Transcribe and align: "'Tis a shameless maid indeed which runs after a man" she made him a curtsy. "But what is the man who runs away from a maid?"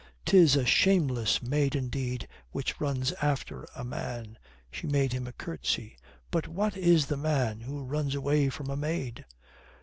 "'Tis 0.25 0.55
a 0.55 0.65
shameless 0.65 1.43
maid 1.43 1.75
indeed 1.75 2.27
which 2.49 2.81
runs 2.81 3.11
after 3.21 3.67
a 3.75 3.83
man" 3.83 4.35
she 4.71 4.87
made 4.87 5.13
him 5.13 5.27
a 5.27 5.31
curtsy. 5.31 5.95
"But 6.31 6.47
what 6.47 6.75
is 6.75 7.05
the 7.05 7.17
man 7.17 7.59
who 7.59 7.83
runs 7.83 8.15
away 8.15 8.49
from 8.49 8.71
a 8.71 8.75
maid?" 8.75 9.25